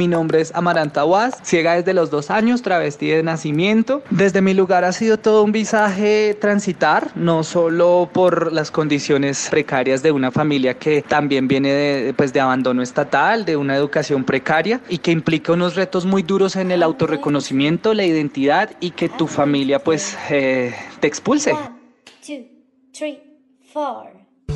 Mi 0.00 0.08
nombre 0.08 0.40
es 0.40 0.50
Amaranta 0.54 1.04
Was, 1.04 1.36
ciega 1.42 1.74
desde 1.74 1.92
los 1.92 2.08
dos 2.10 2.30
años, 2.30 2.62
travesti 2.62 3.08
de 3.08 3.22
nacimiento. 3.22 4.02
Desde 4.08 4.40
mi 4.40 4.54
lugar 4.54 4.82
ha 4.82 4.92
sido 4.92 5.18
todo 5.18 5.42
un 5.42 5.52
visaje 5.52 6.32
transitar, 6.40 7.10
no 7.16 7.44
solo 7.44 8.08
por 8.10 8.50
las 8.50 8.70
condiciones 8.70 9.48
precarias 9.50 10.02
de 10.02 10.10
una 10.10 10.30
familia 10.30 10.78
que 10.78 11.02
también 11.02 11.48
viene 11.48 11.70
de, 11.70 12.14
pues, 12.14 12.32
de 12.32 12.40
abandono 12.40 12.80
estatal, 12.80 13.44
de 13.44 13.58
una 13.58 13.76
educación 13.76 14.24
precaria 14.24 14.80
y 14.88 14.96
que 14.96 15.10
implica 15.10 15.52
unos 15.52 15.76
retos 15.76 16.06
muy 16.06 16.22
duros 16.22 16.56
en 16.56 16.70
el 16.70 16.82
autorreconocimiento, 16.82 17.92
la 17.92 18.06
identidad 18.06 18.70
y 18.80 18.92
que 18.92 19.10
tu 19.10 19.26
familia 19.26 19.80
pues 19.84 20.16
eh, 20.30 20.74
te 21.00 21.08
expulse. 21.08 21.54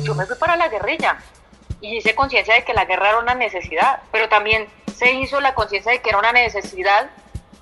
Yo 0.03 0.15
me 0.15 0.25
fui 0.25 0.35
para 0.39 0.57
la 0.57 0.69
guerrilla 0.69 1.19
y 1.81 1.97
hice 1.97 2.15
conciencia 2.15 2.55
de 2.55 2.63
que 2.63 2.73
la 2.73 2.85
guerra 2.85 3.09
era 3.09 3.19
una 3.19 3.35
necesidad, 3.35 3.99
pero 4.11 4.27
también 4.27 4.65
se 4.97 5.13
hizo 5.13 5.39
la 5.41 5.53
conciencia 5.53 5.91
de 5.91 6.01
que 6.01 6.09
era 6.09 6.19
una 6.19 6.31
necesidad 6.31 7.09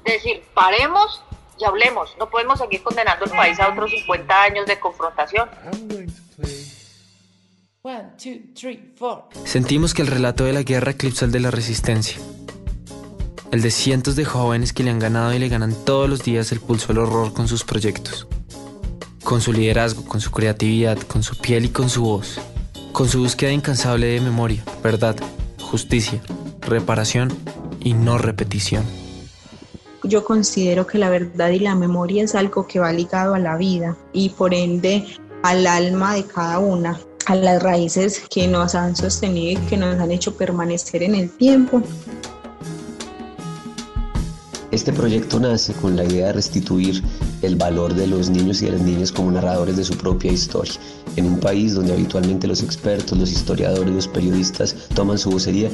de 0.06 0.14
decir, 0.14 0.44
paremos 0.54 1.24
y 1.60 1.66
hablemos. 1.66 2.16
No 2.20 2.30
podemos 2.30 2.60
seguir 2.60 2.84
condenando 2.84 3.26
el 3.26 3.32
país 3.32 3.60
a 3.60 3.70
otros 3.70 3.92
50 3.92 4.44
años 4.44 4.66
de 4.66 4.80
confrontación. 4.80 5.50
Sentimos 9.46 9.94
que 9.94 10.02
el 10.02 10.08
relato 10.08 10.46
de 10.46 10.54
la 10.54 10.64
guerra 10.64 10.92
eclipsa 10.92 11.26
el 11.26 11.32
de 11.32 11.40
la 11.40 11.52
resistencia. 11.52 12.18
El 13.52 13.62
de 13.62 13.72
cientos 13.72 14.16
de 14.16 14.26
jóvenes 14.26 14.74
que 14.74 14.84
le 14.84 14.90
han 14.90 15.00
ganado 15.00 15.34
y 15.34 15.40
le 15.40 15.50
ganan 15.50 15.76
todos 15.86 16.10
los 16.10 16.24
días 16.24 16.52
el 16.52 16.60
pulso 16.60 16.92
al 16.92 17.00
horror 17.00 17.34
con 17.34 17.48
sus 17.48 17.64
proyectos. 17.64 18.28
Con 19.24 19.42
su 19.42 19.54
liderazgo, 19.54 20.06
con 20.06 20.22
su 20.22 20.32
creatividad, 20.32 20.98
con 20.98 21.24
su 21.24 21.38
piel 21.38 21.66
y 21.66 21.70
con 21.70 21.90
su 21.90 22.04
voz. 22.04 22.40
Con 22.92 23.10
su 23.10 23.20
búsqueda 23.20 23.52
incansable 23.52 24.08
de 24.08 24.22
memoria, 24.22 24.64
verdad, 24.84 25.16
justicia, 25.60 26.22
reparación 26.66 27.32
y 27.80 27.94
no 27.94 28.18
repetición. 28.18 28.84
Yo 30.04 30.26
considero 30.26 30.86
que 30.86 30.98
la 30.98 31.10
verdad 31.10 31.50
y 31.50 31.60
la 31.60 31.76
memoria 31.76 32.24
es 32.24 32.36
algo 32.36 32.68
que 32.68 32.80
va 32.80 32.92
ligado 32.92 33.36
a 33.36 33.40
la 33.40 33.56
vida 33.56 33.96
y 34.12 34.30
por 34.30 34.54
ende 34.54 35.06
al 35.44 35.66
alma 35.66 36.16
de 36.16 36.26
cada 36.26 36.60
una, 36.60 37.00
a 37.26 37.36
las 37.36 37.64
raíces 37.64 38.24
que 38.30 38.48
nos 38.48 38.76
han 38.76 38.96
sostenido 38.96 39.62
y 39.62 39.66
que 39.66 39.78
nos 39.78 40.00
han 40.00 40.12
hecho 40.12 40.36
permanecer 40.36 41.04
en 41.04 41.16
el 41.16 41.30
tiempo. 41.30 41.82
Este 44.74 44.92
proyecto 44.92 45.40
nace 45.40 45.72
con 45.72 45.96
la 45.96 46.04
idea 46.04 46.26
de 46.26 46.34
restituir 46.34 47.04
el 47.44 47.56
valor 47.56 47.94
de 47.94 48.08
los 48.08 48.32
niños 48.32 48.60
y 48.64 48.66
de 48.66 48.72
las 48.72 48.82
niñas 48.82 49.12
como 49.12 49.30
narradores 49.30 49.78
de 49.78 49.84
su 49.84 49.96
propia 49.96 50.32
historia, 50.32 50.74
en 51.16 51.28
un 51.28 51.40
país 51.40 51.76
donde 51.76 51.94
habitualmente 51.94 52.48
los 52.48 52.64
expertos, 52.64 53.16
los 53.16 53.32
historiadores, 53.32 53.94
los 53.94 54.08
periodistas 54.08 54.76
toman 54.96 55.20
su 55.20 55.30
vocería, 55.30 55.70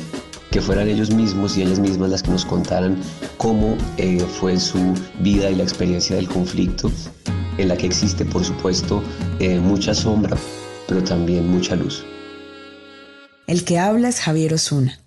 que 0.52 0.60
fueran 0.60 0.90
ellos 0.90 1.12
mismos 1.12 1.56
y 1.56 1.62
ellas 1.62 1.80
mismas 1.80 2.10
las 2.10 2.24
que 2.24 2.32
nos 2.32 2.44
contaran 2.44 3.02
cómo 3.38 3.78
eh, 3.96 4.20
fue 4.20 4.60
su 4.60 4.94
vida 5.22 5.50
y 5.50 5.56
la 5.56 5.64
experiencia 5.64 6.18
del 6.18 6.28
conflicto, 6.28 6.92
en 7.58 7.70
la 7.70 7.78
que 7.78 7.86
existe, 7.86 8.26
por 8.26 8.44
supuesto, 8.44 9.02
eh, 9.40 9.62
mucha 9.62 9.94
sombra, 9.94 10.36
pero 10.90 11.02
también 11.06 11.48
mucha 11.48 11.78
luz. 11.78 12.04
El 13.48 13.64
que 13.64 13.80
habla 13.80 14.10
es 14.10 14.20
Javier 14.20 14.56
Osuna 14.56 15.00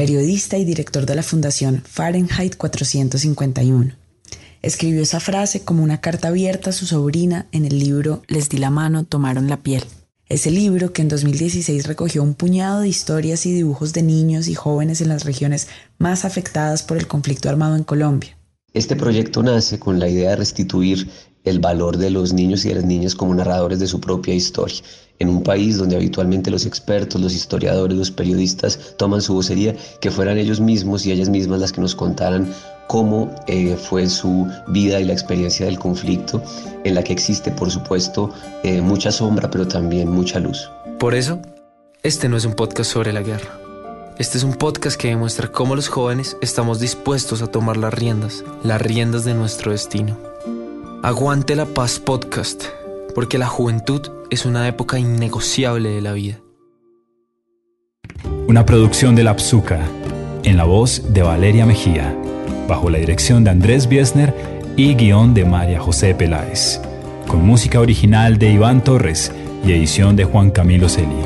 periodista 0.00 0.56
y 0.56 0.64
director 0.64 1.04
de 1.04 1.14
la 1.14 1.22
Fundación 1.22 1.82
Fahrenheit 1.86 2.56
451. 2.56 3.92
Escribió 4.62 5.02
esa 5.02 5.20
frase 5.20 5.60
como 5.60 5.84
una 5.84 6.00
carta 6.00 6.28
abierta 6.28 6.70
a 6.70 6.72
su 6.72 6.86
sobrina 6.86 7.48
en 7.52 7.66
el 7.66 7.78
libro 7.78 8.22
Les 8.26 8.48
di 8.48 8.56
la 8.56 8.70
mano, 8.70 9.04
tomaron 9.04 9.46
la 9.50 9.58
piel. 9.58 9.84
Ese 10.26 10.50
libro 10.50 10.94
que 10.94 11.02
en 11.02 11.08
2016 11.08 11.86
recogió 11.86 12.22
un 12.22 12.32
puñado 12.32 12.80
de 12.80 12.88
historias 12.88 13.44
y 13.44 13.52
dibujos 13.52 13.92
de 13.92 14.02
niños 14.02 14.48
y 14.48 14.54
jóvenes 14.54 15.02
en 15.02 15.10
las 15.10 15.24
regiones 15.24 15.68
más 15.98 16.24
afectadas 16.24 16.82
por 16.82 16.96
el 16.96 17.06
conflicto 17.06 17.50
armado 17.50 17.76
en 17.76 17.84
Colombia. 17.84 18.38
Este 18.72 18.96
proyecto 18.96 19.42
nace 19.42 19.78
con 19.78 19.98
la 19.98 20.08
idea 20.08 20.30
de 20.30 20.36
restituir 20.36 21.10
el 21.44 21.58
valor 21.58 21.96
de 21.96 22.10
los 22.10 22.32
niños 22.32 22.64
y 22.64 22.68
de 22.68 22.76
las 22.76 22.84
niñas 22.84 23.14
como 23.14 23.34
narradores 23.34 23.78
de 23.78 23.86
su 23.86 24.00
propia 24.00 24.34
historia, 24.34 24.82
en 25.18 25.28
un 25.28 25.42
país 25.42 25.78
donde 25.78 25.96
habitualmente 25.96 26.50
los 26.50 26.66
expertos, 26.66 27.20
los 27.20 27.34
historiadores, 27.34 27.96
los 27.96 28.10
periodistas 28.10 28.96
toman 28.96 29.22
su 29.22 29.34
vocería, 29.34 29.76
que 30.00 30.10
fueran 30.10 30.38
ellos 30.38 30.60
mismos 30.60 31.06
y 31.06 31.12
ellas 31.12 31.28
mismas 31.28 31.60
las 31.60 31.72
que 31.72 31.80
nos 31.80 31.94
contaran 31.94 32.52
cómo 32.88 33.34
eh, 33.46 33.76
fue 33.76 34.08
su 34.08 34.48
vida 34.66 35.00
y 35.00 35.04
la 35.04 35.12
experiencia 35.12 35.66
del 35.66 35.78
conflicto, 35.78 36.42
en 36.84 36.94
la 36.94 37.04
que 37.04 37.12
existe, 37.12 37.50
por 37.50 37.70
supuesto, 37.70 38.32
eh, 38.64 38.80
mucha 38.80 39.12
sombra, 39.12 39.50
pero 39.50 39.68
también 39.68 40.10
mucha 40.10 40.40
luz. 40.40 40.70
Por 40.98 41.14
eso, 41.14 41.40
este 42.02 42.28
no 42.28 42.36
es 42.36 42.44
un 42.44 42.54
podcast 42.54 42.90
sobre 42.90 43.12
la 43.12 43.22
guerra. 43.22 43.58
Este 44.18 44.38
es 44.38 44.44
un 44.44 44.54
podcast 44.54 45.00
que 45.00 45.08
demuestra 45.08 45.52
cómo 45.52 45.76
los 45.76 45.88
jóvenes 45.88 46.36
estamos 46.42 46.80
dispuestos 46.80 47.40
a 47.40 47.46
tomar 47.46 47.76
las 47.76 47.94
riendas, 47.94 48.44
las 48.62 48.82
riendas 48.82 49.24
de 49.24 49.34
nuestro 49.34 49.70
destino. 49.72 50.29
Aguante 51.02 51.56
la 51.56 51.64
paz 51.64 51.98
podcast, 51.98 52.62
porque 53.14 53.38
la 53.38 53.46
juventud 53.46 54.02
es 54.28 54.44
una 54.44 54.68
época 54.68 54.98
innegociable 54.98 55.88
de 55.88 56.02
la 56.02 56.12
vida. 56.12 56.40
Una 58.46 58.66
producción 58.66 59.14
de 59.14 59.24
La 59.24 59.34
Psuca, 59.38 59.80
en 60.42 60.58
la 60.58 60.64
voz 60.64 61.14
de 61.14 61.22
Valeria 61.22 61.64
Mejía, 61.64 62.14
bajo 62.68 62.90
la 62.90 62.98
dirección 62.98 63.44
de 63.44 63.50
Andrés 63.50 63.88
Biesner 63.88 64.34
y 64.76 64.92
guion 64.94 65.32
de 65.32 65.46
María 65.46 65.80
José 65.80 66.14
Peláez, 66.14 66.82
con 67.26 67.46
música 67.46 67.80
original 67.80 68.36
de 68.36 68.52
Iván 68.52 68.84
Torres 68.84 69.32
y 69.64 69.72
edición 69.72 70.16
de 70.16 70.24
Juan 70.24 70.50
Camilo 70.50 70.90
Celi. 70.90 71.24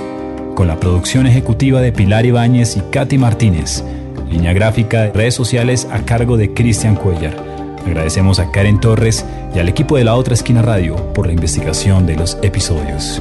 con 0.54 0.68
la 0.68 0.78
producción 0.78 1.26
ejecutiva 1.26 1.80
de 1.80 1.90
Pilar 1.90 2.26
Ibáñez 2.26 2.76
y 2.76 2.80
Katy 2.80 3.18
Martínez. 3.18 3.82
Línea 4.30 4.52
gráfica 4.52 5.02
de 5.02 5.12
redes 5.12 5.34
sociales 5.34 5.88
a 5.90 6.04
cargo 6.04 6.36
de 6.36 6.54
Cristian 6.54 6.94
Cuellar. 6.94 7.53
Agradecemos 7.86 8.38
a 8.38 8.50
Karen 8.50 8.80
Torres 8.80 9.24
y 9.54 9.58
al 9.58 9.68
equipo 9.68 9.96
de 9.96 10.04
la 10.04 10.14
otra 10.14 10.34
esquina 10.34 10.62
radio 10.62 10.96
por 11.12 11.26
la 11.26 11.32
investigación 11.32 12.06
de 12.06 12.16
los 12.16 12.38
episodios. 12.42 13.20